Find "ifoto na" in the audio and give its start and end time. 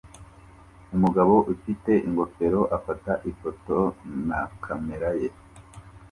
3.31-4.41